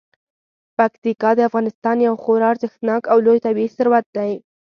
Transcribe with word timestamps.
پکتیکا 0.77 1.29
د 1.35 1.39
افغانستان 1.49 1.97
یو 2.07 2.13
خورا 2.23 2.47
ارزښتناک 2.53 3.01
او 3.11 3.17
لوی 3.25 3.39
طبعي 3.45 3.67
ثروت 3.75 4.05
دی. 4.17 4.31